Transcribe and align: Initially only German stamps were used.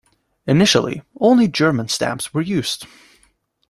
Initially 0.47 1.03
only 1.19 1.47
German 1.47 1.87
stamps 1.87 2.33
were 2.33 2.41
used. 2.41 2.87